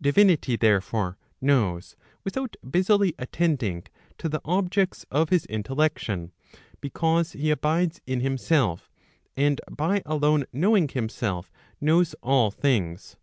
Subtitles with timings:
[0.00, 3.82] Divinity therefore, knows without busily attending
[4.18, 6.30] to the objects of his intellection,
[6.80, 8.88] because he abides in himself,
[9.36, 11.50] and by alone knowing himself,
[11.80, 13.16] knows all things.